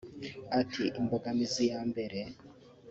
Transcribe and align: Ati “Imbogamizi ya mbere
Ati 0.59 0.83
“Imbogamizi 0.99 1.63
ya 1.71 1.81
mbere 1.89 2.19